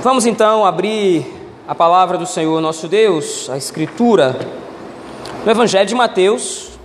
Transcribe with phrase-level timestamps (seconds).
[0.00, 1.26] Vamos então abrir
[1.66, 4.38] a palavra do Senhor nosso Deus, a Escritura,
[5.44, 6.78] no Evangelho de Mateus,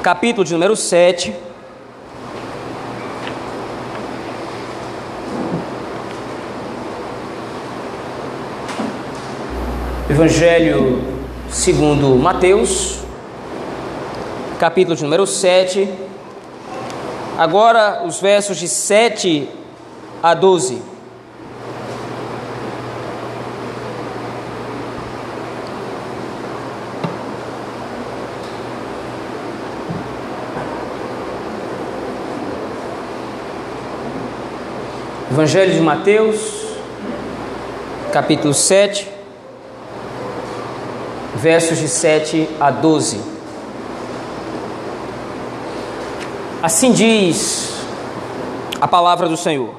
[0.00, 1.34] capítulo de número 7.
[10.08, 11.02] Evangelho
[11.48, 13.00] segundo Mateus,
[14.60, 16.09] capítulo de número 7
[17.40, 19.48] Agora os versos de 7
[20.22, 20.82] a 12.
[35.30, 36.76] Evangelho de Mateus,
[38.12, 39.08] capítulo 7,
[41.36, 43.39] versos de 7 a 12.
[46.62, 47.72] Assim diz
[48.78, 49.74] a palavra do Senhor: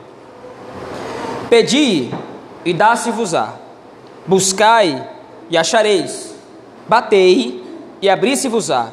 [1.48, 2.10] Pedi
[2.66, 3.54] e dá-se-vos-á,
[4.26, 5.08] buscai
[5.48, 6.34] e achareis,
[6.88, 7.64] batei
[8.02, 8.88] e abri-se-vos-á.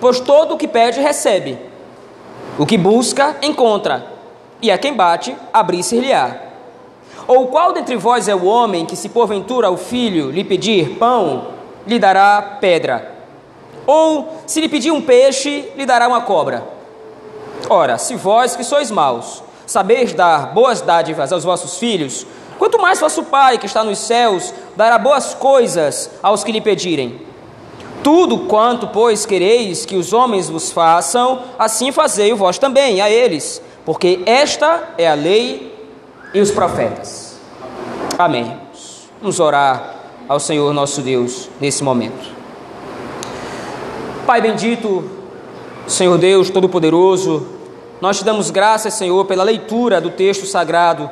[0.00, 1.56] Pois todo o que pede, recebe,
[2.58, 4.12] o que busca, encontra,
[4.60, 6.36] e a quem bate, abrir-se-lhe-á.
[7.28, 11.46] Ou qual dentre vós é o homem que, se porventura o filho lhe pedir pão,
[11.86, 13.14] lhe dará pedra?
[13.86, 16.74] Ou, se lhe pedir um peixe, lhe dará uma cobra?
[17.68, 22.26] Ora, se vós que sois maus, sabeis dar boas dádivas aos vossos filhos,
[22.58, 27.20] quanto mais vosso Pai que está nos céus dará boas coisas aos que lhe pedirem.
[28.02, 33.62] Tudo quanto, pois, quereis que os homens vos façam, assim fazei vós também a eles,
[33.84, 35.74] porque esta é a lei
[36.34, 37.38] e os profetas.
[38.18, 38.58] Amém.
[39.20, 39.94] Vamos orar
[40.28, 42.34] ao Senhor nosso Deus nesse momento.
[44.26, 45.13] Pai bendito,
[45.86, 47.46] Senhor Deus Todo-Poderoso,
[48.00, 51.10] nós te damos graças, Senhor, pela leitura do texto sagrado.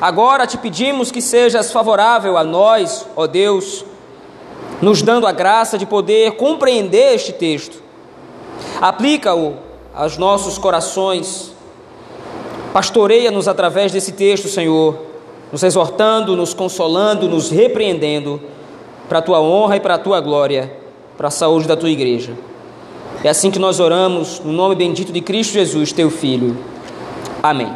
[0.00, 3.84] Agora te pedimos que sejas favorável a nós, ó Deus,
[4.82, 7.82] nos dando a graça de poder compreender este texto.
[8.80, 9.54] Aplica-o
[9.94, 11.52] aos nossos corações.
[12.72, 14.96] Pastoreia-nos através desse texto, Senhor,
[15.50, 18.40] nos exortando, nos consolando, nos repreendendo,
[19.08, 20.72] para a tua honra e para a tua glória,
[21.16, 22.34] para a saúde da tua igreja.
[23.22, 26.56] É assim que nós oramos, no nome bendito de Cristo Jesus, teu Filho.
[27.42, 27.70] Amém.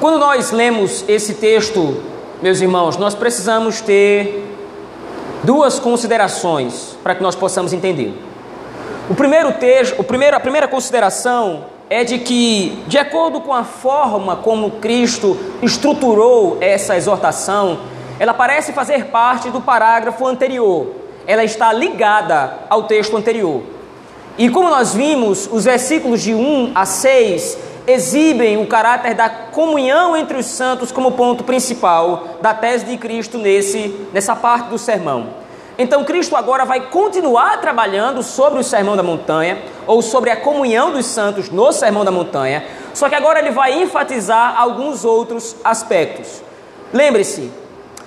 [0.00, 2.02] Quando nós lemos esse texto,
[2.40, 4.42] meus irmãos, nós precisamos ter
[5.44, 8.14] duas considerações para que nós possamos entender.
[9.10, 13.64] O primeiro texto, o primeiro, a primeira consideração é de que, de acordo com a
[13.64, 17.80] forma como Cristo estruturou essa exortação,
[18.18, 20.97] ela parece fazer parte do parágrafo anterior,
[21.28, 23.62] ela está ligada ao texto anterior.
[24.38, 30.16] E como nós vimos, os versículos de 1 a 6 exibem o caráter da comunhão
[30.16, 35.26] entre os santos como ponto principal da tese de Cristo nesse, nessa parte do sermão.
[35.76, 40.92] Então, Cristo agora vai continuar trabalhando sobre o sermão da montanha, ou sobre a comunhão
[40.92, 42.64] dos santos no sermão da montanha,
[42.94, 46.42] só que agora ele vai enfatizar alguns outros aspectos.
[46.90, 47.52] Lembre-se,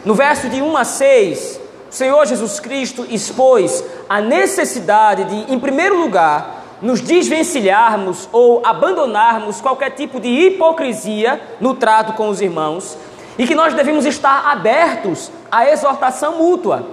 [0.03, 1.60] no verso de 1 a 6,
[1.91, 9.59] o Senhor Jesus Cristo expôs a necessidade de, em primeiro lugar, nos desvencilharmos ou abandonarmos
[9.59, 12.97] qualquer tipo de hipocrisia no trato com os irmãos
[13.37, 16.85] e que nós devemos estar abertos à exortação mútua.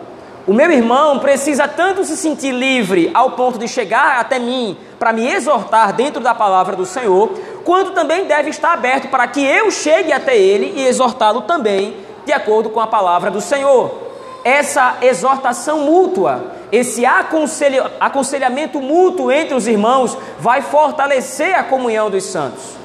[0.49, 5.13] O meu irmão precisa tanto se sentir livre ao ponto de chegar até mim para
[5.13, 7.31] me exortar dentro da palavra do Senhor,
[7.65, 12.33] quanto também deve estar aberto para que eu chegue até ele e exortá-lo também de
[12.33, 14.08] acordo com a palavra do Senhor
[14.45, 22.77] essa exortação mútua, esse aconselhamento mútuo entre os irmãos vai fortalecer a comunhão dos santos.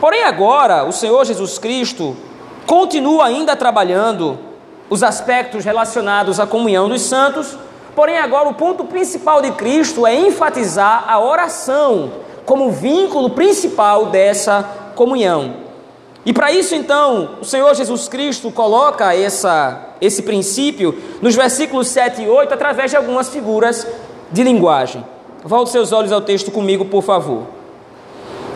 [0.00, 2.16] Porém, agora, o Senhor Jesus Cristo
[2.66, 4.38] continua ainda trabalhando
[4.88, 7.58] os aspectos relacionados à comunhão dos santos,
[7.94, 12.12] porém, agora o ponto principal de Cristo é enfatizar a oração
[12.46, 14.64] como vínculo principal dessa
[14.94, 15.67] comunhão.
[16.28, 22.20] E para isso, então, o Senhor Jesus Cristo coloca essa, esse princípio nos versículos 7
[22.20, 23.86] e 8 através de algumas figuras
[24.30, 25.02] de linguagem.
[25.42, 27.44] Volte seus olhos ao texto comigo, por favor.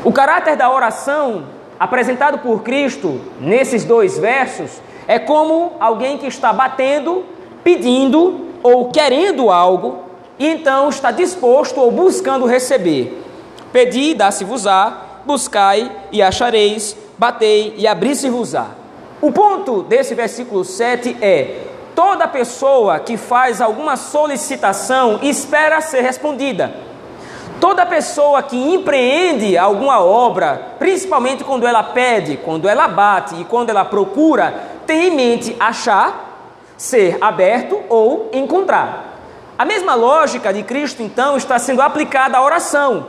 [0.05, 1.47] O caráter da oração
[1.81, 4.73] apresentado por Cristo nesses dois versos
[5.09, 7.25] é como alguém que está batendo,
[7.65, 10.01] pedindo ou querendo algo
[10.39, 13.25] e então está disposto ou buscando receber.
[13.73, 18.67] Pedi, dá-se-vos-á, buscai e achareis, batei e abri-se-vos-á.
[19.21, 26.75] O ponto desse versículo 7 é: toda pessoa que faz alguma solicitação espera ser respondida.
[27.61, 33.71] Toda pessoa que empreende alguma obra, principalmente quando ela pede, quando ela bate e quando
[33.71, 34.53] ela procura,
[34.85, 39.17] tem em mente achar, ser aberto ou encontrar.
[39.57, 43.07] A mesma lógica de Cristo, então, está sendo aplicada à oração.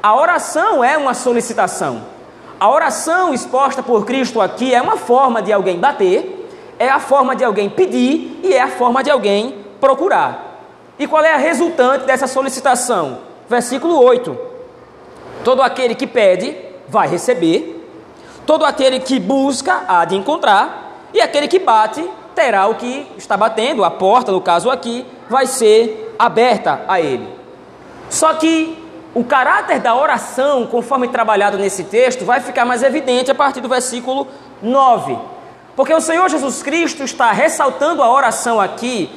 [0.00, 2.19] A oração é uma solicitação.
[2.60, 6.46] A oração exposta por Cristo aqui é uma forma de alguém bater,
[6.78, 10.60] é a forma de alguém pedir e é a forma de alguém procurar.
[10.98, 13.30] E qual é a resultante dessa solicitação?
[13.50, 14.38] versículo 8:
[15.42, 16.56] Todo aquele que pede,
[16.88, 17.84] vai receber,
[18.46, 23.36] todo aquele que busca, há de encontrar, e aquele que bate, terá o que está
[23.36, 27.28] batendo, a porta, no caso aqui, vai ser aberta a ele.
[28.08, 28.79] Só que
[29.14, 33.68] o caráter da oração, conforme trabalhado nesse texto, vai ficar mais evidente a partir do
[33.68, 34.28] versículo
[34.62, 35.18] 9.
[35.74, 39.10] Porque o Senhor Jesus Cristo está ressaltando a oração aqui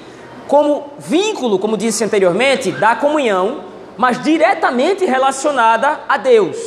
[0.48, 6.58] como vínculo, como disse anteriormente, da comunhão mas diretamente relacionada a Deus.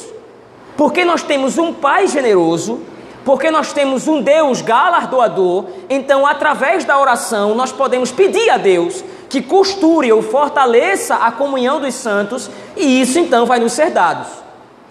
[0.76, 2.80] Porque nós temos um Pai generoso,
[3.24, 9.02] porque nós temos um Deus galardoador, então através da oração nós podemos pedir a Deus
[9.36, 14.26] que costure ou fortaleça a comunhão dos santos e isso então vai nos ser dado.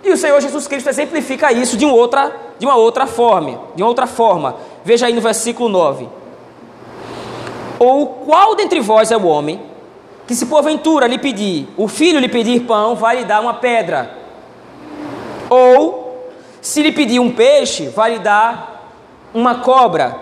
[0.03, 3.81] E o Senhor Jesus Cristo exemplifica isso de, uma outra, de uma outra forma, de
[3.81, 4.55] uma outra forma.
[4.83, 6.07] Veja aí no versículo 9.
[7.79, 9.59] Ou qual dentre vós é o homem
[10.27, 14.15] que se porventura lhe pedir, o filho lhe pedir pão, vai lhe dar uma pedra.
[15.49, 16.29] Ou,
[16.61, 18.91] se lhe pedir um peixe, vai lhe dar
[19.33, 20.15] uma cobra.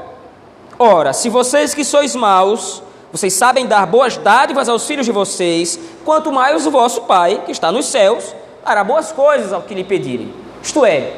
[0.80, 2.82] Ora, se vocês que sois maus,
[3.14, 7.52] vocês sabem dar boas dádivas aos filhos de vocês, quanto mais o vosso Pai, que
[7.52, 10.34] está nos céus, dará boas coisas ao que lhe pedirem.
[10.64, 11.14] Isto é,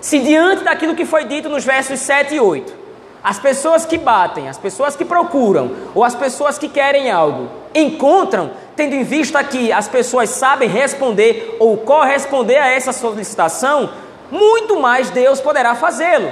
[0.00, 2.74] se diante daquilo que foi dito nos versos 7 e 8,
[3.22, 8.50] as pessoas que batem, as pessoas que procuram, ou as pessoas que querem algo, encontram,
[8.74, 13.90] tendo em vista que as pessoas sabem responder ou corresponder a essa solicitação,
[14.32, 16.28] muito mais Deus poderá fazê-lo.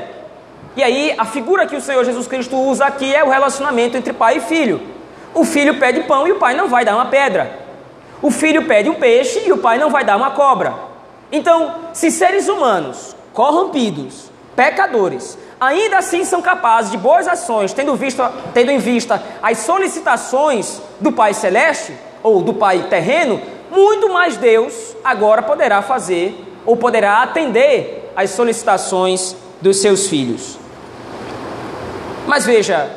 [0.76, 4.12] E aí, a figura que o Senhor Jesus Cristo usa aqui é o relacionamento entre
[4.12, 4.93] pai e filho.
[5.34, 7.58] O filho pede pão e o pai não vai dar uma pedra.
[8.22, 10.74] O filho pede um peixe e o pai não vai dar uma cobra.
[11.32, 18.22] Então, se seres humanos corrompidos, pecadores, ainda assim são capazes de boas ações, tendo, visto,
[18.52, 21.92] tendo em vista as solicitações do Pai Celeste
[22.22, 23.40] ou do Pai terreno,
[23.70, 26.34] muito mais Deus agora poderá fazer
[26.64, 30.58] ou poderá atender às solicitações dos seus filhos.
[32.26, 32.88] Mas veja,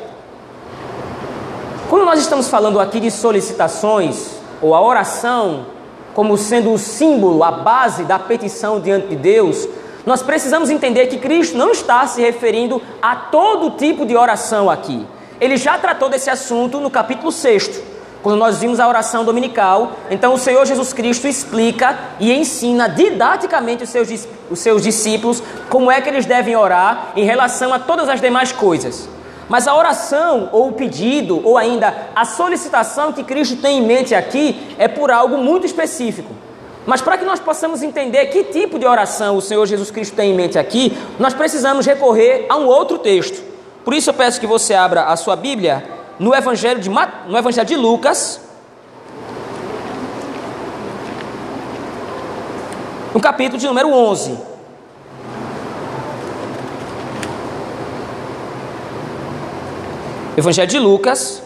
[1.89, 4.31] quando nós estamos falando aqui de solicitações
[4.61, 5.67] ou a oração
[6.13, 9.69] como sendo o símbolo, a base da petição diante de Deus,
[10.05, 15.05] nós precisamos entender que Cristo não está se referindo a todo tipo de oração aqui.
[15.39, 17.81] Ele já tratou desse assunto no capítulo 6,
[18.21, 19.93] quando nós vimos a oração dominical.
[20.09, 25.89] Então, o Senhor Jesus Cristo explica e ensina didaticamente os seus, os seus discípulos como
[25.89, 29.07] é que eles devem orar em relação a todas as demais coisas.
[29.49, 34.13] Mas a oração, ou o pedido, ou ainda a solicitação que Cristo tem em mente
[34.13, 36.33] aqui é por algo muito específico.
[36.85, 40.31] Mas para que nós possamos entender que tipo de oração o Senhor Jesus Cristo tem
[40.31, 43.43] em mente aqui, nós precisamos recorrer a um outro texto.
[43.83, 45.83] Por isso eu peço que você abra a sua Bíblia
[46.19, 48.41] no Evangelho de, no Evangelho de Lucas,
[53.13, 54.56] no capítulo de número 11.
[60.37, 61.41] Evangelho de Lucas,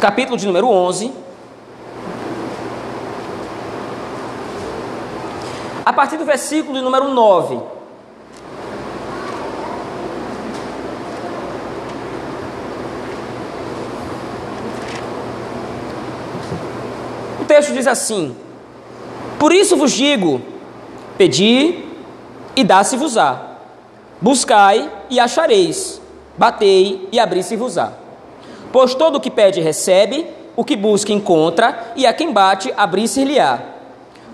[0.00, 1.12] capítulo de número 11.
[5.84, 7.60] A partir do versículo de número 9.
[17.38, 18.34] O texto diz assim:
[19.38, 20.40] Por isso vos digo:
[21.18, 21.84] pedi
[22.56, 23.51] e dá-se-vos-á,
[24.22, 26.00] buscai e achareis,
[26.38, 27.92] batei e abri-se-vos-á.
[28.72, 33.58] Pois todo o que pede recebe, o que busca encontra, e a quem bate abrir-se-lhe-á.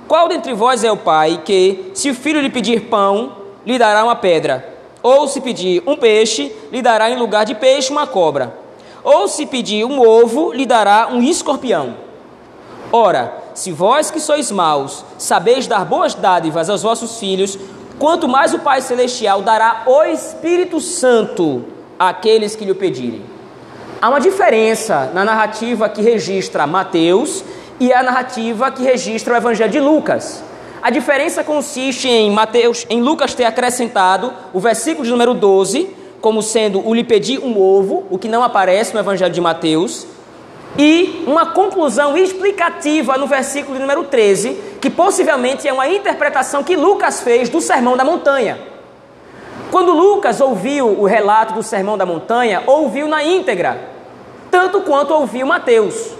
[0.07, 3.33] Qual dentre vós é o pai que, se o filho lhe pedir pão,
[3.65, 4.77] lhe dará uma pedra?
[5.03, 8.55] Ou se pedir um peixe, lhe dará em lugar de peixe uma cobra?
[9.03, 11.95] Ou se pedir um ovo, lhe dará um escorpião?
[12.93, 17.59] Ora, se vós que sois maus, sabeis dar boas dádivas aos vossos filhos,
[17.99, 21.65] quanto mais o Pai Celestial dará o Espírito Santo
[21.99, 23.23] àqueles que lhe pedirem.
[24.01, 27.45] Há uma diferença na narrativa que registra Mateus
[27.81, 30.43] e a narrativa que registra o Evangelho de Lucas.
[30.81, 36.43] A diferença consiste em Mateus, em Lucas ter acrescentado o versículo de número 12 como
[36.43, 40.07] sendo o lhe pedir um ovo, o que não aparece no Evangelho de Mateus.
[40.77, 47.21] E uma conclusão explicativa no versículo número 13, que possivelmente é uma interpretação que Lucas
[47.21, 48.59] fez do Sermão da Montanha.
[49.71, 53.79] Quando Lucas ouviu o relato do Sermão da Montanha, ouviu na íntegra,
[54.51, 56.13] tanto quanto ouviu Mateus.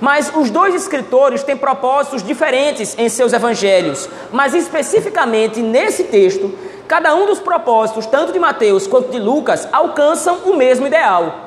[0.00, 6.52] Mas os dois escritores têm propósitos diferentes em seus evangelhos, mas especificamente nesse texto,
[6.86, 11.45] cada um dos propósitos, tanto de Mateus quanto de Lucas, alcançam o mesmo ideal.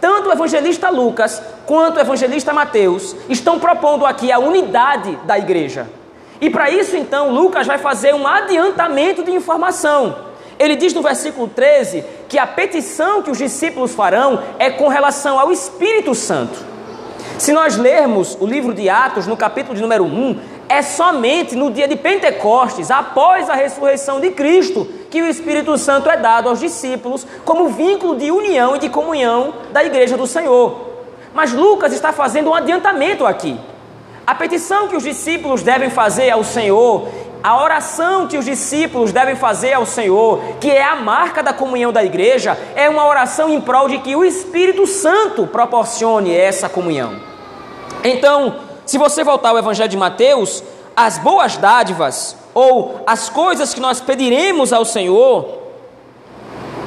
[0.00, 5.86] Tanto o evangelista Lucas quanto o evangelista Mateus estão propondo aqui a unidade da igreja.
[6.40, 10.30] E para isso, então, Lucas vai fazer um adiantamento de informação.
[10.58, 15.38] Ele diz no versículo 13 que a petição que os discípulos farão é com relação
[15.38, 16.70] ao Espírito Santo.
[17.38, 20.38] Se nós lermos o livro de Atos, no capítulo de número 1,
[20.68, 26.08] é somente no dia de Pentecostes, após a ressurreição de Cristo, que o Espírito Santo
[26.08, 30.88] é dado aos discípulos como vínculo de união e de comunhão da igreja do Senhor.
[31.34, 33.58] Mas Lucas está fazendo um adiantamento aqui.
[34.26, 37.08] A petição que os discípulos devem fazer ao Senhor,
[37.42, 41.92] a oração que os discípulos devem fazer ao Senhor, que é a marca da comunhão
[41.92, 47.16] da igreja, é uma oração em prol de que o Espírito Santo proporcione essa comunhão.
[48.04, 50.62] Então, se você voltar ao Evangelho de Mateus,
[50.94, 55.60] as boas dádivas ou as coisas que nós pediremos ao Senhor,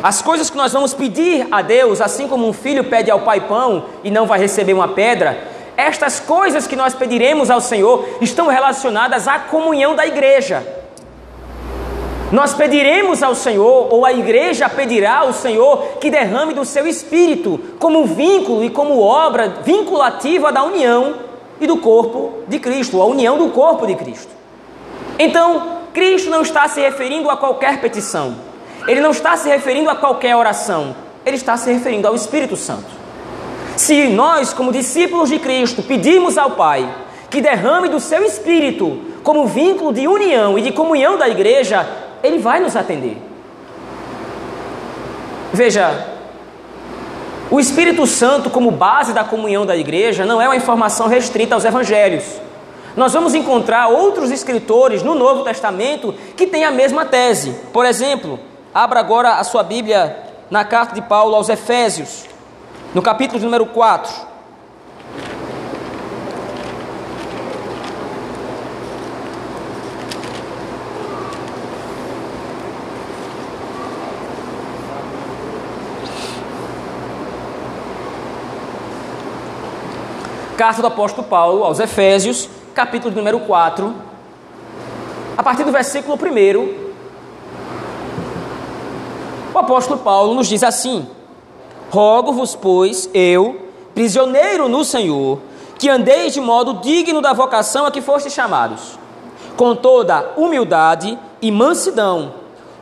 [0.01, 3.41] as coisas que nós vamos pedir a Deus, assim como um filho pede ao pai
[3.41, 8.48] pão e não vai receber uma pedra, estas coisas que nós pediremos ao Senhor estão
[8.48, 10.62] relacionadas à comunhão da igreja.
[12.34, 17.60] Nós pediremos ao Senhor, ou a igreja pedirá ao Senhor, que derrame do seu espírito,
[17.79, 21.13] como vínculo e como obra vinculativa da união
[21.62, 24.42] e do corpo de Cristo, a união do corpo de Cristo.
[25.17, 28.36] Então, Cristo não está se referindo a qualquer petição,
[28.88, 33.03] ele não está se referindo a qualquer oração, ele está se referindo ao Espírito Santo.
[33.77, 36.88] Se nós, como discípulos de Cristo, pedimos ao Pai
[37.29, 41.88] que derrame do seu espírito como vínculo de união e de comunhão da igreja,
[42.22, 43.17] ele vai nos atender.
[45.51, 46.13] Veja,
[47.50, 51.65] o Espírito Santo, como base da comunhão da igreja, não é uma informação restrita aos
[51.65, 52.24] evangelhos.
[52.95, 57.50] Nós vamos encontrar outros escritores no Novo Testamento que têm a mesma tese.
[57.73, 58.39] Por exemplo,
[58.71, 60.15] abra agora a sua Bíblia
[60.50, 62.25] na carta de Paulo aos Efésios,
[62.93, 64.33] no capítulo número 4.
[80.55, 83.93] Carta do apóstolo Paulo aos Efésios, capítulo número 4,
[85.37, 86.83] a partir do versículo 1.
[89.53, 91.07] O apóstolo Paulo nos diz assim:
[91.91, 95.39] Rogo-vos, pois, eu, prisioneiro no Senhor,
[95.77, 98.97] que andeis de modo digno da vocação a que fostes chamados,
[99.55, 102.33] com toda humildade e mansidão,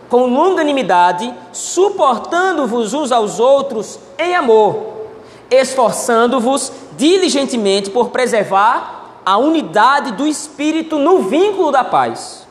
[0.10, 5.10] com longanimidade, suportando-vos uns aos outros em amor,
[5.50, 12.48] esforçando-vos diligentemente por preservar a unidade do espírito no vínculo da paz.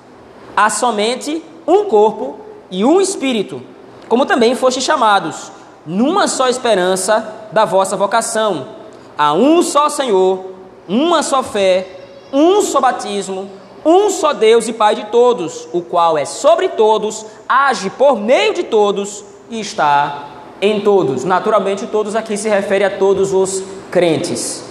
[0.57, 2.39] Há somente um corpo
[2.71, 3.63] e um espírito,
[4.09, 5.51] como também foste chamados,
[5.87, 8.69] numa só esperança da vossa vocação.
[9.17, 10.53] Há um só Senhor,
[10.89, 11.87] uma só fé,
[12.33, 13.51] um só batismo,
[13.85, 18.55] um só Deus e Pai de todos, o qual é sobre todos, age por meio
[18.55, 20.27] de todos e está
[20.61, 21.25] em todos.
[21.25, 24.65] Naturalmente, todos aqui se refere a todos os crentes.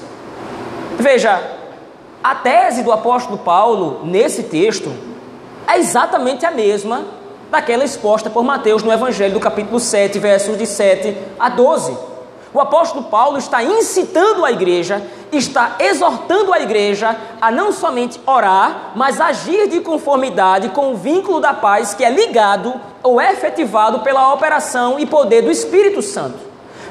[0.97, 1.58] Veja,
[2.23, 4.91] a tese do apóstolo Paulo nesse texto
[5.67, 7.05] é exatamente a mesma
[7.49, 11.97] daquela exposta por Mateus no Evangelho do capítulo 7, versos de 7 a 12.
[12.53, 18.91] O apóstolo Paulo está incitando a igreja, está exortando a igreja a não somente orar,
[18.95, 24.33] mas agir de conformidade com o vínculo da paz que é ligado ou efetivado pela
[24.33, 26.39] operação e poder do Espírito Santo.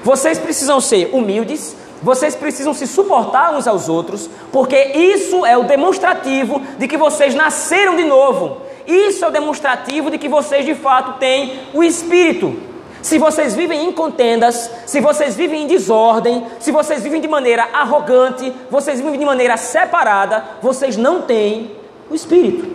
[0.02, 5.64] Vocês precisam ser humildes, vocês precisam se suportar uns aos outros, porque isso é o
[5.64, 8.62] demonstrativo de que vocês nasceram de novo.
[8.86, 12.56] Isso é o demonstrativo de que vocês de fato têm o Espírito.
[13.02, 17.68] Se vocês vivem em contendas, se vocês vivem em desordem, se vocês vivem de maneira
[17.72, 21.72] arrogante, vocês vivem de maneira separada, vocês não têm
[22.10, 22.66] o Espírito.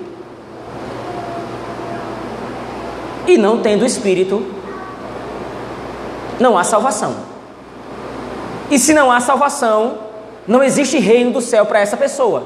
[3.27, 4.45] E não tendo o Espírito,
[6.39, 7.32] não há salvação.
[8.73, 9.99] E se não há salvação,
[10.47, 12.41] não existe reino do céu para essa pessoa.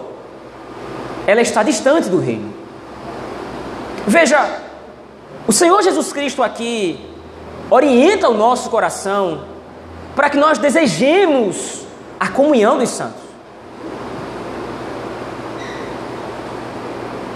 [1.26, 2.54] Ela está distante do reino.
[4.06, 4.60] Veja,
[5.48, 7.00] o Senhor Jesus Cristo aqui
[7.70, 9.46] orienta o nosso coração
[10.18, 11.86] para que nós desejemos
[12.20, 13.22] a comunhão dos santos.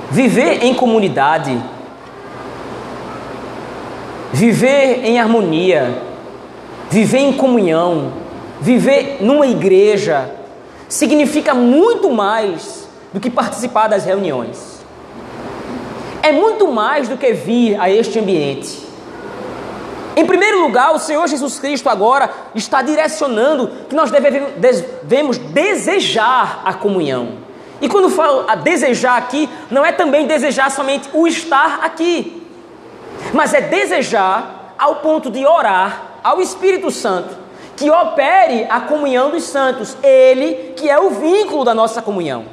[0.10, 1.58] Viver em comunidade,
[4.34, 5.98] viver em harmonia,
[6.90, 8.20] viver em comunhão,
[8.62, 10.30] viver numa igreja,
[10.88, 14.80] significa muito mais do que participar das reuniões.
[16.22, 18.80] É muito mais do que vir a este ambiente.
[20.16, 26.74] Em primeiro lugar, o Senhor Jesus Cristo agora está direcionando que nós devemos desejar a
[26.74, 27.40] comunhão.
[27.82, 32.46] E quando falo a desejar aqui, não é também desejar somente o estar aqui,
[33.34, 37.41] mas é desejar ao ponto de orar ao Espírito Santo
[37.82, 42.46] que opere a comunhão dos santos, ele que é o vínculo da nossa comunhão.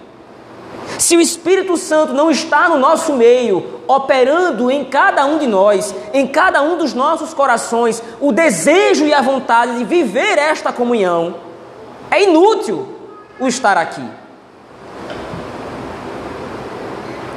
[0.98, 5.94] Se o Espírito Santo não está no nosso meio, operando em cada um de nós,
[6.14, 11.34] em cada um dos nossos corações, o desejo e a vontade de viver esta comunhão,
[12.10, 12.88] é inútil
[13.38, 14.04] o estar aqui.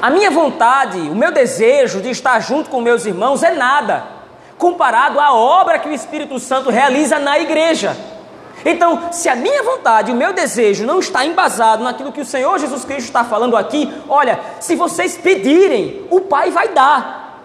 [0.01, 4.20] A minha vontade, o meu desejo de estar junto com meus irmãos é nada
[4.61, 7.97] comparado à obra que o Espírito Santo realiza na igreja.
[8.63, 12.59] Então, se a minha vontade, o meu desejo não está embasado naquilo que o Senhor
[12.59, 17.41] Jesus Cristo está falando aqui, olha, se vocês pedirem, o Pai vai dar.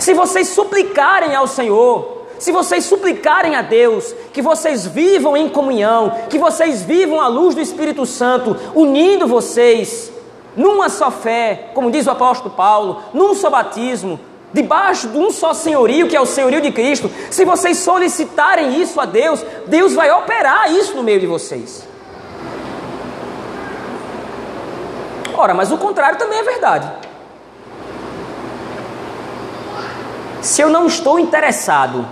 [0.00, 6.12] Se vocês suplicarem ao Senhor, se vocês suplicarem a Deus que vocês vivam em comunhão,
[6.28, 10.10] que vocês vivam a luz do Espírito Santo, unindo vocês
[10.56, 14.18] numa só fé, como diz o apóstolo Paulo, num só batismo,
[14.52, 19.00] debaixo de um só senhorio, que é o senhorio de Cristo, se vocês solicitarem isso
[19.00, 21.86] a Deus, Deus vai operar isso no meio de vocês.
[25.34, 26.90] Ora, mas o contrário também é verdade.
[30.40, 32.06] Se eu não estou interessado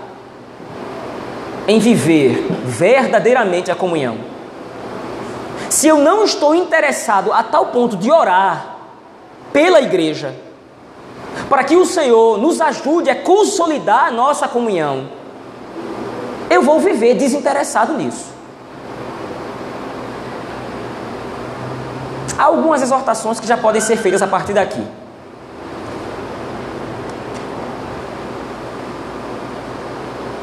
[1.66, 4.18] em viver verdadeiramente a comunhão,
[5.70, 8.76] se eu não estou interessado a tal ponto de orar
[9.52, 10.34] pela igreja,
[11.54, 15.08] para que o Senhor nos ajude a consolidar a nossa comunhão,
[16.50, 18.26] eu vou viver desinteressado nisso.
[22.36, 24.84] Há algumas exortações que já podem ser feitas a partir daqui.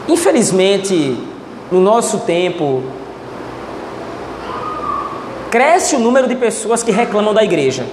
[0.07, 1.21] Infelizmente,
[1.69, 2.83] no nosso tempo,
[5.51, 7.85] cresce o número de pessoas que reclamam da igreja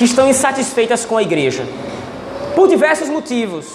[0.00, 1.62] que estão insatisfeitas com a igreja,
[2.54, 3.66] por diversos motivos.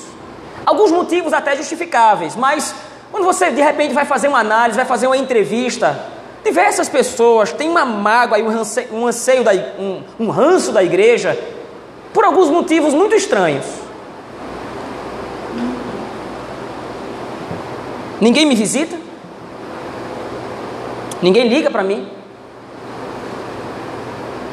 [0.65, 2.73] Alguns motivos até justificáveis, mas
[3.11, 6.03] quando você de repente vai fazer uma análise, vai fazer uma entrevista,
[6.43, 10.83] diversas pessoas têm uma mágoa e um anseio, um, anseio da, um, um ranço da
[10.83, 11.39] igreja
[12.11, 13.65] por alguns motivos muito estranhos.
[18.19, 18.97] Ninguém me visita?
[21.21, 22.09] Ninguém liga para mim?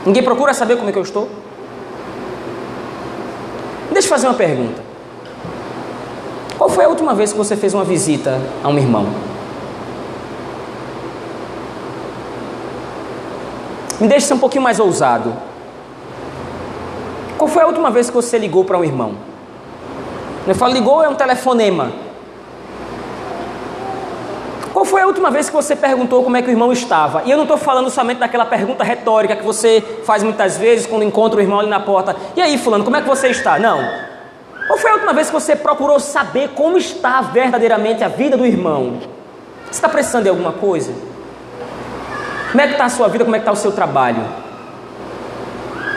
[0.05, 1.42] Ninguém procura saber como é que eu estou?
[3.93, 4.83] Deixa eu fazer uma pergunta.
[6.57, 9.07] Qual foi a última vez que você fez uma visita a um irmão?
[14.01, 15.33] Me deixe ser um pouquinho mais ousado.
[17.39, 19.15] Qual foi a última vez que você ligou para um irmão?
[20.47, 21.93] Eu falo ligou é um telefonema.
[24.73, 27.23] Qual foi a última vez que você perguntou como é que o irmão estava?
[27.27, 31.03] E eu não estou falando somente daquela pergunta retórica que você faz muitas vezes quando
[31.03, 32.17] encontra o irmão ali na porta.
[32.35, 33.59] E aí, fulano, como é que você está?
[33.59, 33.87] Não.
[34.67, 38.47] Qual foi a última vez que você procurou saber como está verdadeiramente a vida do
[38.47, 38.99] irmão?
[39.67, 40.93] Você está precisando de alguma coisa?
[42.51, 43.25] Como é que está a sua vida?
[43.25, 44.25] Como é que está o seu trabalho?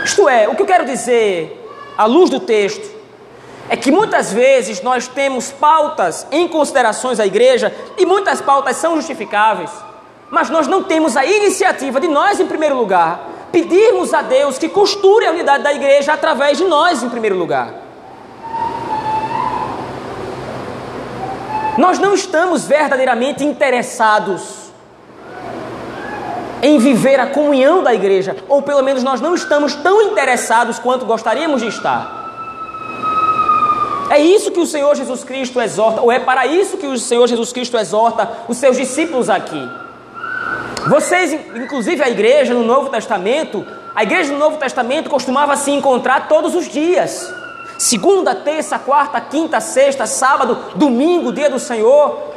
[0.04, 1.66] Isto é, o que eu quero dizer,
[1.98, 2.95] à luz do texto,
[3.68, 8.96] é que muitas vezes nós temos pautas em considerações à igreja e muitas pautas são
[8.96, 9.72] justificáveis,
[10.30, 14.70] mas nós não temos a iniciativa de nós, em primeiro lugar, pedirmos a Deus que
[14.70, 17.74] costure a unidade da igreja através de nós, em primeiro lugar.
[21.78, 24.66] Nós não estamos verdadeiramente interessados
[26.62, 31.06] em viver a comunhão da igreja, ou pelo menos nós não estamos tão interessados quanto
[31.06, 32.15] gostaríamos de estar.
[34.10, 37.28] É isso que o Senhor Jesus Cristo exorta, ou é para isso que o Senhor
[37.28, 39.70] Jesus Cristo exorta os seus discípulos aqui.
[40.88, 43.66] Vocês, inclusive a igreja no Novo Testamento,
[43.96, 47.34] a igreja no Novo Testamento costumava se encontrar todos os dias.
[47.78, 52.36] Segunda, terça, quarta, quinta, sexta, sábado, domingo, dia do Senhor.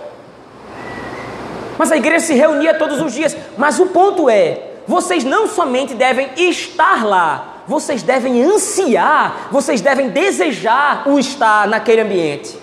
[1.77, 3.37] Mas a igreja se reunia todos os dias.
[3.57, 10.09] Mas o ponto é: vocês não somente devem estar lá, vocês devem ansiar, vocês devem
[10.09, 12.59] desejar o estar naquele ambiente.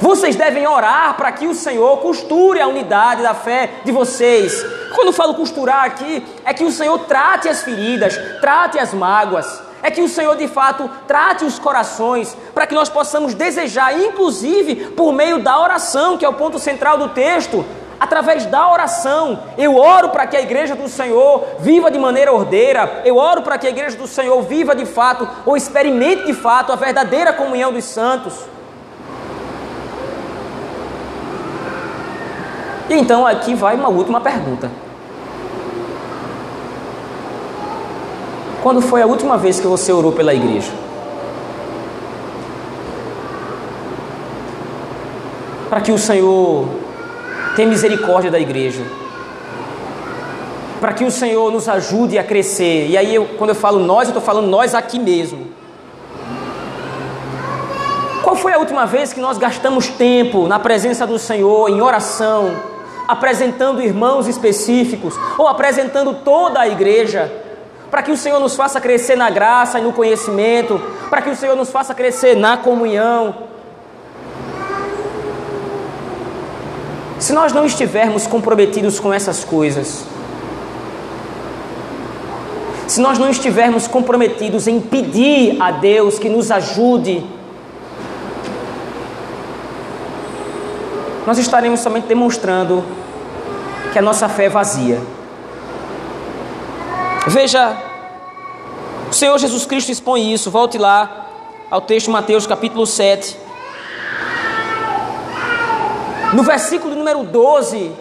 [0.00, 4.64] Vocês devem orar para que o Senhor costure a unidade da fé de vocês.
[4.94, 9.62] Quando falo costurar aqui, é que o Senhor trate as feridas, trate as mágoas.
[9.82, 14.92] É que o Senhor de fato trate os corações, para que nós possamos desejar, inclusive
[14.92, 17.64] por meio da oração, que é o ponto central do texto,
[17.98, 19.38] através da oração.
[19.56, 23.02] Eu oro para que a igreja do Senhor viva de maneira ordeira.
[23.04, 26.72] Eu oro para que a igreja do Senhor viva de fato, ou experimente de fato,
[26.72, 28.34] a verdadeira comunhão dos santos.
[32.88, 34.70] E então aqui vai uma última pergunta.
[38.62, 40.72] Quando foi a última vez que você orou pela igreja?
[45.68, 46.66] Para que o Senhor
[47.54, 48.82] tenha misericórdia da igreja.
[50.80, 52.88] Para que o Senhor nos ajude a crescer.
[52.88, 55.46] E aí, eu, quando eu falo nós, eu estou falando nós aqui mesmo.
[58.22, 62.56] Qual foi a última vez que nós gastamos tempo na presença do Senhor, em oração,
[63.06, 67.32] apresentando irmãos específicos ou apresentando toda a igreja,
[67.90, 71.36] para que o Senhor nos faça crescer na graça e no conhecimento, para que o
[71.36, 73.34] Senhor nos faça crescer na comunhão.
[77.26, 80.04] Se nós não estivermos comprometidos com essas coisas,
[82.86, 87.26] se nós não estivermos comprometidos em pedir a Deus que nos ajude,
[91.26, 92.84] nós estaremos somente demonstrando
[93.92, 95.02] que a nossa fé é vazia.
[97.26, 97.76] Veja,
[99.10, 100.48] o Senhor Jesus Cristo expõe isso.
[100.48, 101.26] Volte lá
[101.72, 103.45] ao texto de Mateus capítulo 7.
[106.32, 107.92] No versículo número 12,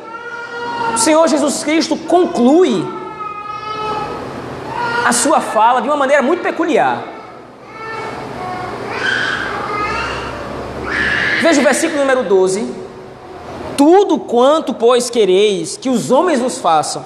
[0.94, 2.86] o Senhor Jesus Cristo conclui
[5.06, 7.04] a sua fala de uma maneira muito peculiar.
[11.42, 12.74] Veja o versículo número 12.
[13.78, 17.06] Tudo quanto, pois, quereis que os homens vos façam,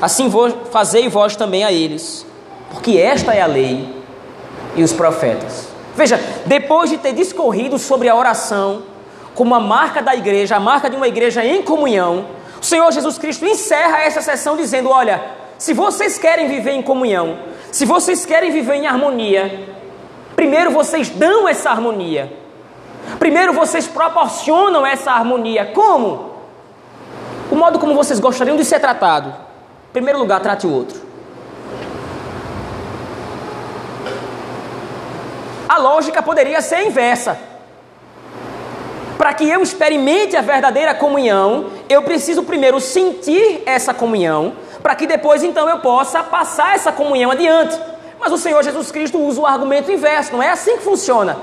[0.00, 0.30] assim
[0.70, 2.24] fazei vós também a eles,
[2.70, 3.92] porque esta é a lei
[4.76, 5.68] e os profetas.
[5.96, 8.82] Veja, depois de ter discorrido sobre a oração
[9.38, 12.26] como a marca da igreja, a marca de uma igreja em comunhão,
[12.60, 15.22] o Senhor Jesus Cristo encerra essa sessão dizendo: Olha,
[15.56, 17.38] se vocês querem viver em comunhão,
[17.70, 19.76] se vocês querem viver em harmonia,
[20.34, 22.36] primeiro vocês dão essa harmonia.
[23.20, 25.66] Primeiro vocês proporcionam essa harmonia.
[25.66, 26.34] Como?
[27.48, 29.28] O modo como vocês gostariam de ser tratado.
[29.90, 31.00] Em primeiro lugar, trate o outro.
[35.68, 37.47] A lógica poderia ser inversa.
[39.18, 45.08] Para que eu experimente a verdadeira comunhão, eu preciso primeiro sentir essa comunhão, para que
[45.08, 47.76] depois então eu possa passar essa comunhão adiante.
[48.20, 51.36] Mas o Senhor Jesus Cristo usa o argumento inverso, não é assim que funciona.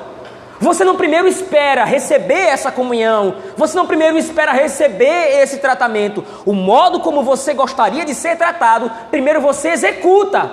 [0.57, 6.23] Você não primeiro espera receber essa comunhão, você não primeiro espera receber esse tratamento.
[6.45, 10.49] O modo como você gostaria de ser tratado, primeiro você executa.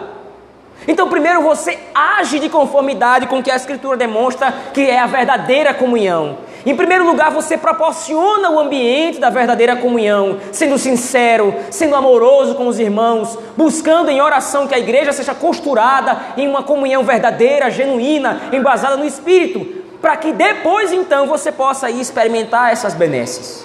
[0.89, 5.07] Então, primeiro você age de conformidade com o que a Escritura demonstra que é a
[5.07, 6.39] verdadeira comunhão.
[6.65, 12.69] Em primeiro lugar, você proporciona o ambiente da verdadeira comunhão, sendo sincero, sendo amoroso com
[12.69, 18.43] os irmãos, buscando em oração que a igreja seja costurada em uma comunhão verdadeira, genuína,
[18.53, 23.65] embasada no Espírito para que depois então você possa ir experimentar essas benesses.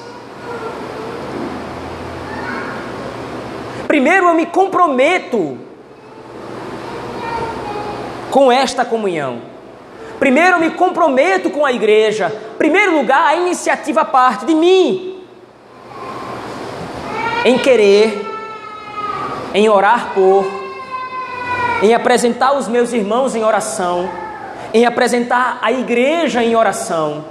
[3.88, 5.58] Primeiro eu me comprometo
[8.30, 9.42] com esta comunhão.
[10.20, 12.34] Primeiro eu me comprometo com a igreja.
[12.58, 15.24] Primeiro lugar, a iniciativa parte de mim.
[17.46, 18.26] Em querer,
[19.54, 20.46] em orar por,
[21.82, 24.10] em apresentar os meus irmãos em oração
[24.74, 27.26] em apresentar a igreja em oração.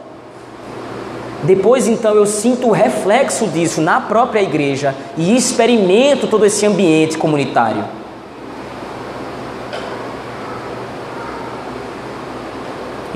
[1.42, 7.18] Depois então eu sinto o reflexo disso na própria igreja e experimento todo esse ambiente
[7.18, 7.84] comunitário.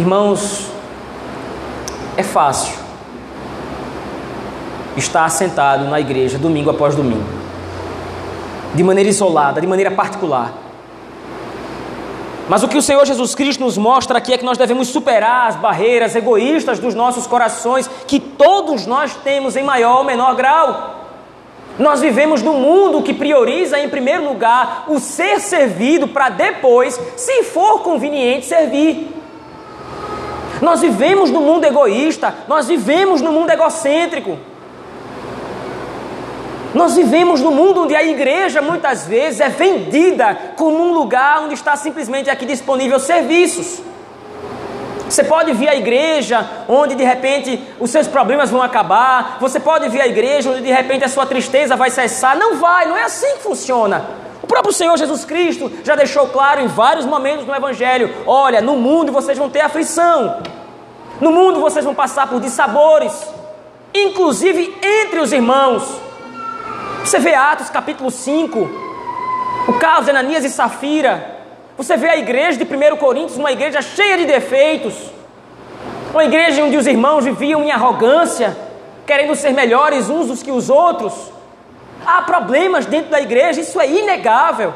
[0.00, 0.66] Irmãos,
[2.16, 2.72] é fácil
[4.96, 7.28] estar sentado na igreja domingo após domingo,
[8.74, 10.54] de maneira isolada, de maneira particular
[12.48, 15.50] mas o que o Senhor Jesus Cristo nos mostra aqui é que nós devemos superar
[15.50, 20.96] as barreiras egoístas dos nossos corações, que todos nós temos em maior ou menor grau.
[21.78, 27.44] Nós vivemos num mundo que prioriza, em primeiro lugar, o ser servido para depois, se
[27.44, 29.19] for conveniente, servir.
[30.60, 34.38] Nós vivemos num mundo egoísta, nós vivemos num mundo egocêntrico.
[36.74, 41.54] Nós vivemos num mundo onde a igreja muitas vezes é vendida como um lugar onde
[41.54, 43.82] está simplesmente aqui disponível serviços.
[45.08, 49.38] Você pode vir à igreja onde de repente os seus problemas vão acabar.
[49.40, 52.36] Você pode vir à igreja onde de repente a sua tristeza vai cessar.
[52.36, 54.29] Não vai, não é assim que funciona.
[54.42, 58.76] O próprio Senhor Jesus Cristo já deixou claro em vários momentos no Evangelho: olha, no
[58.76, 60.42] mundo vocês vão ter aflição.
[61.20, 63.12] No mundo vocês vão passar por dissabores,
[63.94, 65.82] inclusive entre os irmãos.
[67.04, 68.58] Você vê Atos capítulo 5,
[69.68, 71.38] o caso de Ananias e Safira.
[71.76, 74.94] Você vê a igreja de 1 Coríntios, uma igreja cheia de defeitos,
[76.12, 78.56] uma igreja onde os irmãos viviam em arrogância,
[79.06, 81.12] querendo ser melhores uns dos que os outros.
[82.04, 84.72] Há problemas dentro da igreja, isso é inegável.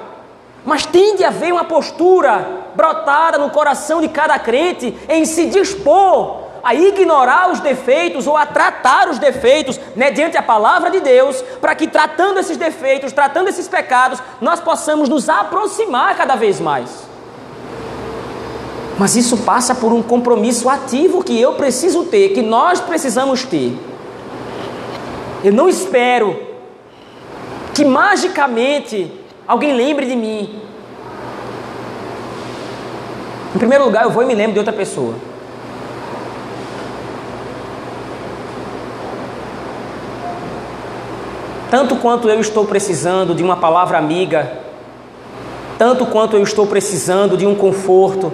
[0.65, 6.45] Mas tem de haver uma postura brotada no coração de cada crente em se dispor
[6.65, 11.75] a ignorar os defeitos ou a tratar os defeitos mediante a palavra de Deus, para
[11.75, 17.07] que tratando esses defeitos, tratando esses pecados, nós possamos nos aproximar cada vez mais.
[18.99, 23.79] Mas isso passa por um compromisso ativo que eu preciso ter, que nós precisamos ter.
[25.43, 26.54] Eu não espero
[27.75, 29.11] que magicamente
[29.47, 30.61] alguém lembre de mim.
[33.55, 35.15] Em primeiro lugar, eu vou e me lembro de outra pessoa.
[41.71, 44.59] Tanto quanto eu estou precisando de uma palavra amiga,
[45.77, 48.33] tanto quanto eu estou precisando de um conforto,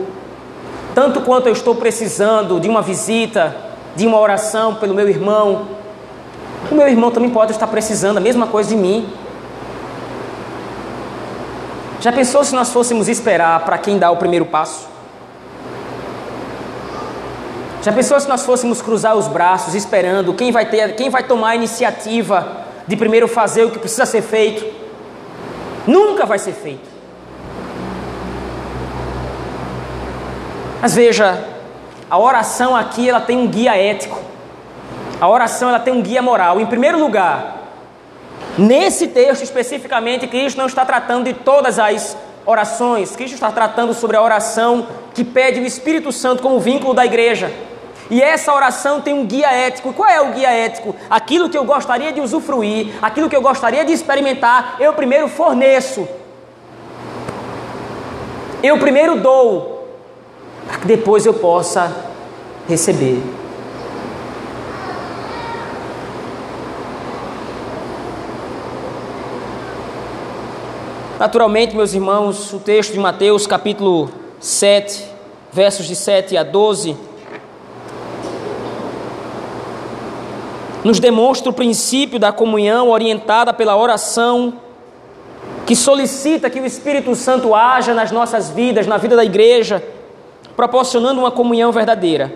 [0.94, 3.56] tanto quanto eu estou precisando de uma visita,
[3.96, 5.80] de uma oração pelo meu irmão,
[6.70, 9.08] o meu irmão também pode estar precisando a mesma coisa de mim.
[12.00, 14.88] Já pensou se nós fôssemos esperar para quem dá o primeiro passo?
[17.82, 21.50] Já pensou se nós fôssemos cruzar os braços esperando quem vai ter, quem vai tomar
[21.50, 24.64] a iniciativa de primeiro fazer o que precisa ser feito,
[25.86, 26.88] nunca vai ser feito.
[30.80, 31.44] Mas veja,
[32.10, 34.18] a oração aqui ela tem um guia ético.
[35.20, 36.58] A oração ela tem um guia moral.
[36.58, 37.59] Em primeiro lugar,
[38.58, 43.14] nesse texto especificamente, Cristo não está tratando de todas as orações.
[43.14, 47.52] Cristo está tratando sobre a oração que pede o Espírito Santo como vínculo da igreja.
[48.10, 49.92] E essa oração tem um guia ético.
[49.92, 50.96] Qual é o guia ético?
[51.08, 56.08] Aquilo que eu gostaria de usufruir, aquilo que eu gostaria de experimentar, eu primeiro forneço.
[58.62, 59.88] Eu primeiro dou,
[60.66, 62.04] para que depois eu possa
[62.68, 63.39] receber.
[71.20, 75.04] Naturalmente, meus irmãos, o texto de Mateus, capítulo 7,
[75.52, 76.96] versos de 7 a 12
[80.82, 84.54] nos demonstra o princípio da comunhão orientada pela oração,
[85.66, 89.86] que solicita que o Espírito Santo haja nas nossas vidas, na vida da igreja,
[90.56, 92.32] proporcionando uma comunhão verdadeira.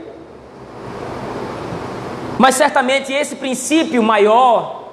[2.36, 4.83] Mas certamente esse princípio maior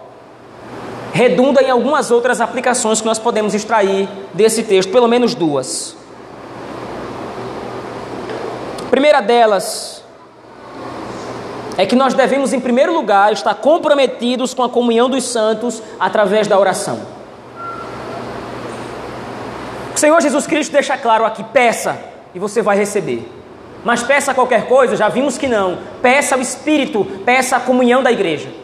[1.13, 5.95] redunda em algumas outras aplicações que nós podemos extrair desse texto, pelo menos duas.
[8.86, 10.04] A primeira delas
[11.78, 16.47] é que nós devemos, em primeiro lugar, estar comprometidos com a comunhão dos santos através
[16.47, 17.00] da oração.
[19.95, 21.97] O Senhor Jesus Cristo deixa claro aqui: peça
[22.34, 23.30] e você vai receber.
[23.84, 25.80] Mas peça qualquer coisa, já vimos que não.
[26.02, 28.61] Peça o Espírito, peça a comunhão da igreja.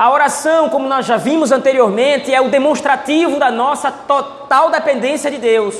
[0.00, 5.36] A oração, como nós já vimos anteriormente, é o demonstrativo da nossa total dependência de
[5.36, 5.76] Deus.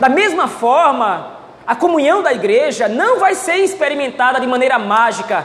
[0.00, 1.32] Da mesma forma,
[1.66, 5.44] a comunhão da igreja não vai ser experimentada de maneira mágica.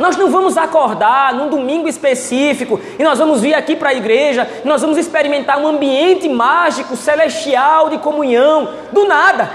[0.00, 4.44] Nós não vamos acordar num domingo específico e nós vamos vir aqui para a igreja
[4.64, 9.48] nós vamos experimentar um ambiente mágico, celestial de comunhão, do nada.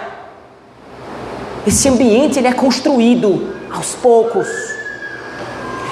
[1.68, 4.48] Esse ambiente ele é construído aos poucos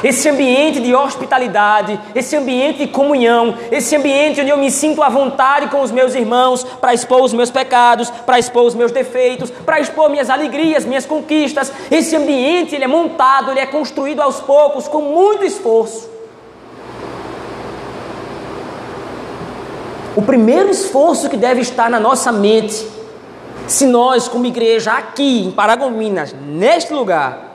[0.03, 5.09] esse ambiente de hospitalidade, esse ambiente de comunhão, esse ambiente onde eu me sinto à
[5.09, 9.51] vontade com os meus irmãos para expor os meus pecados, para expor os meus defeitos,
[9.51, 11.71] para expor minhas alegrias, minhas conquistas.
[11.89, 16.09] Esse ambiente ele é montado, ele é construído aos poucos com muito esforço.
[20.15, 22.85] O primeiro esforço que deve estar na nossa mente,
[23.65, 27.50] se nós, como igreja, aqui em Paragominas, neste lugar,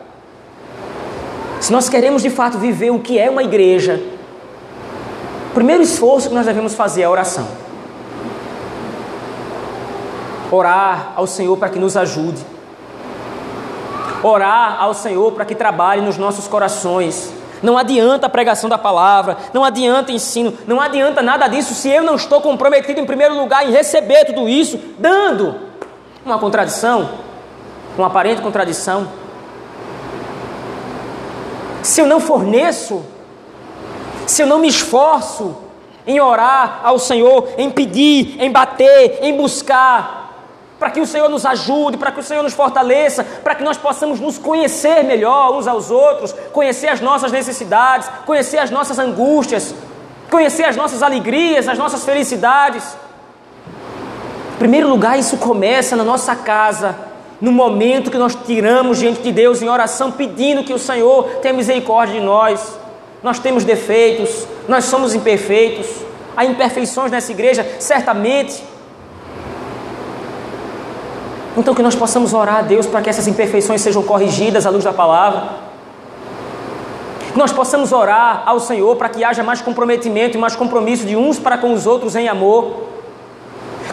[1.66, 4.00] se nós queremos de fato viver o que é uma igreja,
[5.50, 7.44] o primeiro esforço que nós devemos fazer é a oração.
[10.48, 12.40] Orar ao Senhor para que nos ajude.
[14.22, 17.32] Orar ao Senhor para que trabalhe nos nossos corações.
[17.60, 22.04] Não adianta a pregação da palavra, não adianta ensino, não adianta nada disso se eu
[22.04, 25.56] não estou comprometido em primeiro lugar em receber tudo isso, dando.
[26.24, 27.08] Uma contradição?
[27.98, 29.25] Uma aparente contradição?
[31.86, 33.04] Se eu não forneço,
[34.26, 35.56] se eu não me esforço
[36.04, 40.34] em orar ao Senhor, em pedir, em bater, em buscar,
[40.80, 43.78] para que o Senhor nos ajude, para que o Senhor nos fortaleça, para que nós
[43.78, 49.72] possamos nos conhecer melhor uns aos outros, conhecer as nossas necessidades, conhecer as nossas angústias,
[50.28, 52.82] conhecer as nossas alegrias, as nossas felicidades.
[54.56, 56.96] Em primeiro lugar, isso começa na nossa casa,
[57.40, 61.54] no momento que nós tiramos diante de Deus em oração, pedindo que o Senhor tenha
[61.54, 62.78] misericórdia de nós.
[63.22, 65.86] Nós temos defeitos, nós somos imperfeitos,
[66.36, 68.62] há imperfeições nessa igreja, certamente
[71.56, 74.84] então que nós possamos orar a Deus para que essas imperfeições sejam corrigidas à luz
[74.84, 75.48] da palavra.
[77.32, 81.16] Que nós possamos orar ao Senhor para que haja mais comprometimento e mais compromisso de
[81.16, 82.95] uns para com os outros em amor.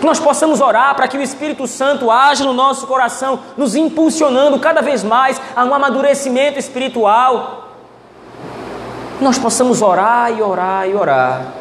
[0.04, 4.60] Que nós possamos orar para que o Espírito Santo age no nosso coração, nos impulsionando
[4.60, 7.70] cada vez mais a um amadurecimento espiritual.
[9.18, 11.54] Que nós possamos orar e orar e orar.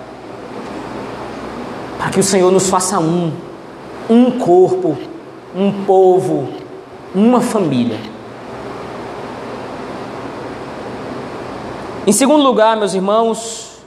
[1.97, 3.33] Para que o Senhor nos faça um,
[4.11, 4.99] um corpo
[5.55, 6.49] um povo,
[7.15, 8.01] uma família.
[12.05, 13.79] Em segundo lugar, meus irmãos,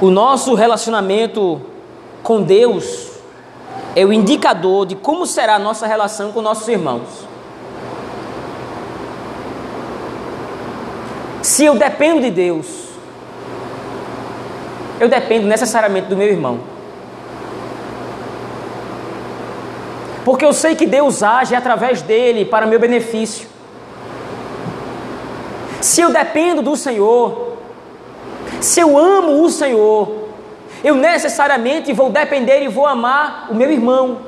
[0.00, 1.75] o nosso relacionamento
[2.26, 3.12] com Deus
[3.94, 7.06] é o indicador de como será a nossa relação com nossos irmãos.
[11.40, 12.66] Se eu dependo de Deus,
[14.98, 16.58] eu dependo necessariamente do meu irmão.
[20.24, 23.48] porque eu sei que Deus age através dele para meu benefício.
[25.80, 27.52] Se eu dependo do Senhor,
[28.60, 30.15] se eu amo o Senhor,
[30.86, 34.18] eu necessariamente vou depender e vou amar o meu irmão.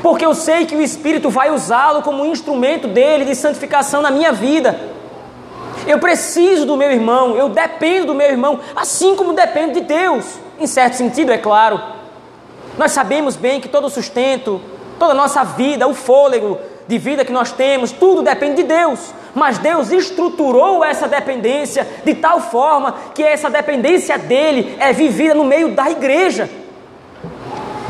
[0.00, 4.12] Porque eu sei que o Espírito vai usá-lo como um instrumento dele de santificação na
[4.12, 4.78] minha vida.
[5.84, 10.38] Eu preciso do meu irmão, eu dependo do meu irmão, assim como dependo de Deus,
[10.60, 11.82] em certo sentido, é claro.
[12.78, 14.60] Nós sabemos bem que todo o sustento,
[14.96, 19.12] toda a nossa vida, o fôlego de vida que nós temos, tudo depende de Deus.
[19.34, 25.44] Mas Deus estruturou essa dependência de tal forma que essa dependência dele é vivida no
[25.44, 26.50] meio da igreja.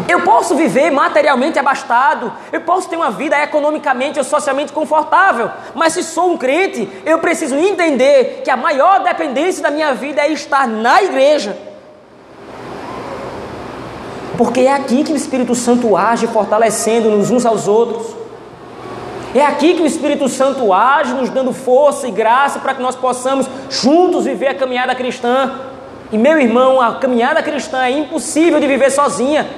[0.08, 5.92] Eu posso viver materialmente abastado, eu posso ter uma vida economicamente ou socialmente confortável, mas
[5.92, 10.32] se sou um crente, eu preciso entender que a maior dependência da minha vida é
[10.32, 11.56] estar na igreja
[14.40, 18.19] porque é aqui que o Espírito Santo age, fortalecendo-nos uns aos outros.
[19.34, 22.96] É aqui que o Espírito Santo age, nos dando força e graça para que nós
[22.96, 25.52] possamos juntos viver a caminhada cristã.
[26.10, 29.48] E meu irmão, a caminhada cristã é impossível de viver sozinha.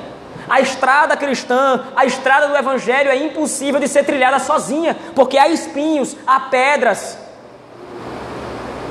[0.46, 5.48] A estrada cristã, a estrada do Evangelho é impossível de ser trilhada sozinha, porque há
[5.48, 7.16] espinhos, há pedras,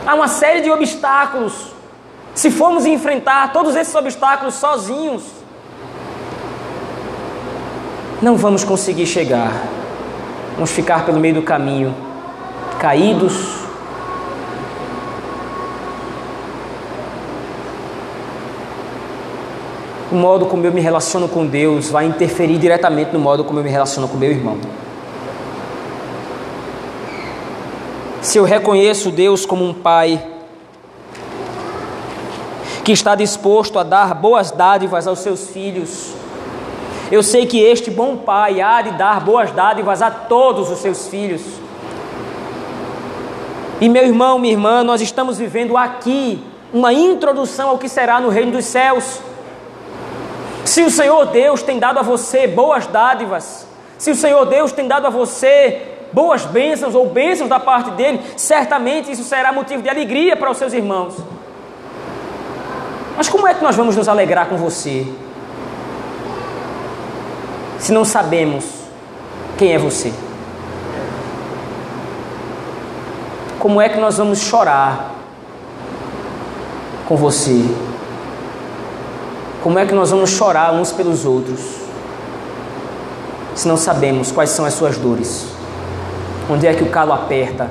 [0.07, 1.53] há uma série de obstáculos.
[2.33, 5.23] Se formos enfrentar todos esses obstáculos sozinhos,
[8.19, 9.51] não vamos conseguir chegar.
[10.53, 11.95] Vamos ficar pelo meio do caminho,
[12.79, 13.61] caídos.
[20.11, 23.63] O modo como eu me relaciono com Deus vai interferir diretamente no modo como eu
[23.63, 24.57] me relaciono com meu irmão.
[28.21, 30.23] Se eu reconheço Deus como um pai
[32.83, 36.13] que está disposto a dar boas dádivas aos seus filhos,
[37.12, 41.10] eu sei que este bom pai há de dar boas dádivas a todos os seus
[41.10, 41.41] filhos.
[43.82, 46.41] E meu irmão, minha irmã, nós estamos vivendo aqui
[46.74, 49.19] uma introdução ao que será no reino dos céus.
[50.63, 54.88] Se o Senhor Deus tem dado a você boas dádivas, se o Senhor Deus tem
[54.88, 55.82] dado a você
[56.13, 60.58] boas bênçãos ou bênçãos da parte dele, certamente isso será motivo de alegria para os
[60.58, 61.15] seus irmãos.
[63.17, 65.06] Mas como é que nós vamos nos alegrar com você?
[67.81, 68.63] Se não sabemos
[69.57, 70.13] quem é você?
[73.57, 75.15] Como é que nós vamos chorar
[77.07, 77.65] com você?
[79.63, 81.59] Como é que nós vamos chorar uns pelos outros?
[83.55, 85.47] Se não sabemos quais são as suas dores,
[86.47, 87.67] onde é que o calo aperta?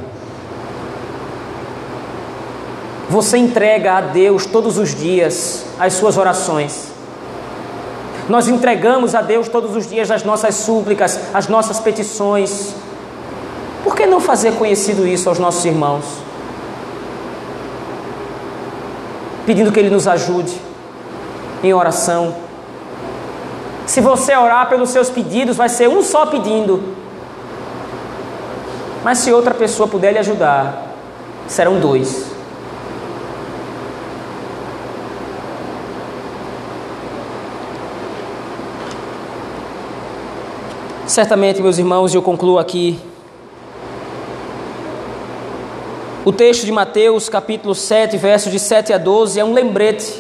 [3.09, 7.00] Você entrega a Deus todos os dias as suas orações.
[8.31, 12.77] Nós entregamos a Deus todos os dias as nossas súplicas, as nossas petições.
[13.83, 16.05] Por que não fazer conhecido isso aos nossos irmãos?
[19.45, 20.57] Pedindo que Ele nos ajude
[21.65, 22.37] em oração,
[23.85, 26.81] Se você orar pelos seus pedidos, vai ser um só pedindo.
[29.03, 30.95] Mas se outra pessoa puder lhe ajudar,
[31.49, 32.30] serão dois.
[41.21, 42.99] Certamente, meus irmãos, eu concluo aqui.
[46.25, 50.19] O texto de Mateus, capítulo 7, versos de 7 a 12, é um lembrete,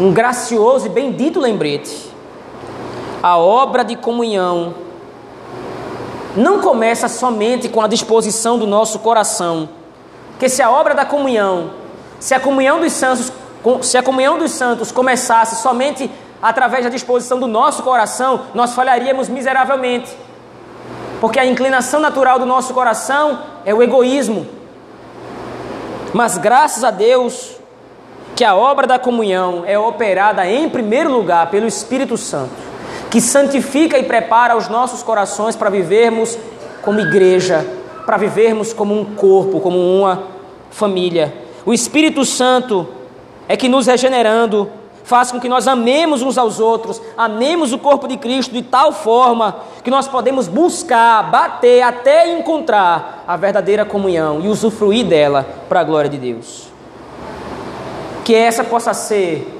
[0.00, 2.10] um gracioso e bendito lembrete.
[3.22, 4.74] A obra de comunhão
[6.36, 9.68] não começa somente com a disposição do nosso coração,
[10.30, 11.70] porque se a obra da comunhão,
[12.18, 13.32] se a comunhão dos santos,
[13.82, 16.10] se a comunhão dos santos começasse somente
[16.42, 20.10] através da disposição do nosso coração, nós falharíamos miseravelmente.
[21.20, 24.46] Porque a inclinação natural do nosso coração é o egoísmo.
[26.14, 27.56] Mas graças a Deus
[28.34, 32.54] que a obra da comunhão é operada em primeiro lugar pelo Espírito Santo,
[33.10, 36.38] que santifica e prepara os nossos corações para vivermos
[36.80, 37.66] como igreja,
[38.06, 40.22] para vivermos como um corpo, como uma
[40.70, 41.34] família.
[41.66, 42.88] O Espírito Santo
[43.46, 44.70] é que nos regenerando
[45.10, 48.92] faz com que nós amemos uns aos outros, amemos o corpo de Cristo de tal
[48.92, 55.80] forma que nós podemos buscar, bater até encontrar a verdadeira comunhão e usufruir dela para
[55.80, 56.68] a glória de Deus.
[58.24, 59.52] Que essa possa ser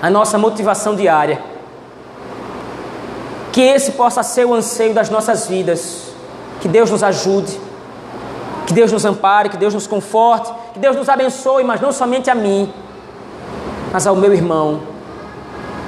[0.00, 1.42] a nossa motivação diária.
[3.50, 6.12] Que esse possa ser o anseio das nossas vidas.
[6.60, 7.58] Que Deus nos ajude.
[8.68, 12.30] Que Deus nos ampare, que Deus nos conforte, que Deus nos abençoe, mas não somente
[12.30, 12.72] a mim,
[13.92, 14.80] mas ao meu irmão,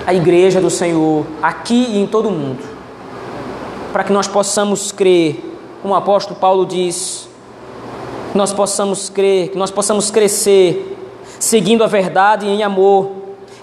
[0.06, 2.62] à igreja do Senhor, aqui e em todo o mundo,
[3.92, 5.42] para que nós possamos crer,
[5.80, 7.28] como o apóstolo Paulo diz,
[8.32, 10.96] que nós possamos crer, que nós possamos crescer,
[11.38, 13.12] seguindo a verdade em amor,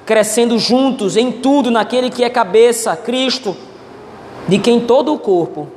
[0.06, 3.56] crescendo juntos em tudo naquele que é cabeça, Cristo,
[4.48, 5.68] de quem todo o corpo,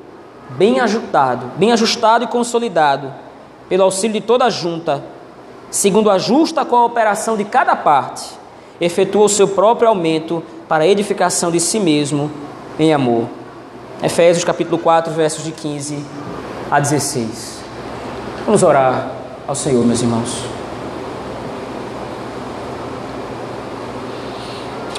[0.51, 3.13] bem ajustado, bem ajustado e consolidado,
[3.69, 5.03] pelo auxílio de toda a junta,
[5.71, 8.41] segundo a justa cooperação de cada parte,
[8.83, 12.28] efetua o seu próprio aumento para a edificação de si mesmo
[12.76, 13.28] em amor.
[14.03, 16.05] Efésios capítulo 4, versos de 15
[16.68, 17.62] a 16.
[18.45, 19.12] Vamos orar
[19.47, 20.45] ao Senhor, meus irmãos.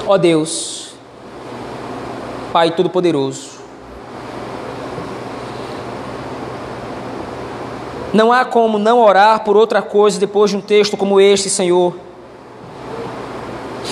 [0.06, 0.94] Ó Deus,
[2.54, 3.50] Pai Todo-Poderoso,
[8.14, 11.94] não há como não orar por outra coisa depois de um texto como este, Senhor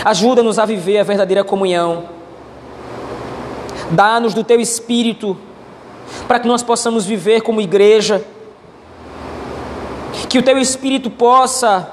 [0.04, 2.04] Ajuda-nos a viver a verdadeira comunhão.
[3.90, 5.36] Dá-nos do teu espírito
[6.26, 8.24] para que nós possamos viver como igreja.
[10.28, 11.90] Que o teu espírito possa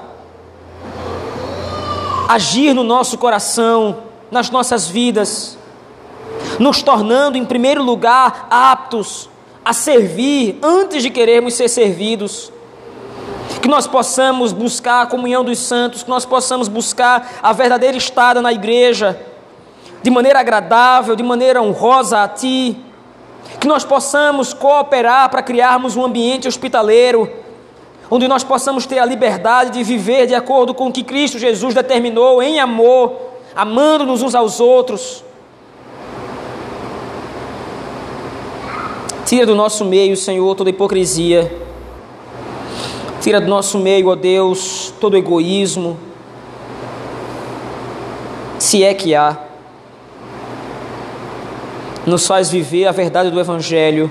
[2.28, 3.98] agir no nosso coração,
[4.30, 5.58] nas nossas vidas,
[6.58, 9.28] nos tornando, em primeiro lugar, aptos
[9.64, 12.52] a servir antes de querermos ser servidos
[13.60, 18.40] que nós possamos buscar a comunhão dos santos, que nós possamos buscar a verdadeira estada
[18.40, 19.20] na igreja,
[20.02, 22.76] de maneira agradável, de maneira honrosa a Ti,
[23.60, 27.30] que nós possamos cooperar para criarmos um ambiente hospitaleiro,
[28.10, 31.74] onde nós possamos ter a liberdade de viver de acordo com o que Cristo Jesus
[31.74, 33.14] determinou em amor,
[33.54, 35.22] amando-nos uns aos outros.
[39.26, 41.69] Tira do nosso meio, Senhor, toda hipocrisia
[43.20, 45.98] Tira do nosso meio, ó Deus, todo egoísmo,
[48.58, 49.36] se é que há.
[52.06, 54.10] Nos faz viver a verdade do Evangelho,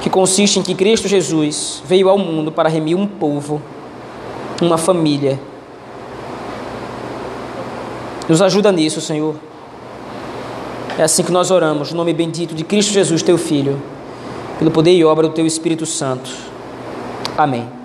[0.00, 3.62] que consiste em que Cristo Jesus veio ao mundo para remir um povo,
[4.60, 5.38] uma família.
[8.28, 9.36] Nos ajuda nisso, Senhor.
[10.98, 13.80] É assim que nós oramos, no nome bendito de Cristo Jesus, teu Filho,
[14.58, 16.28] pelo poder e obra do teu Espírito Santo.
[17.38, 17.77] Amém.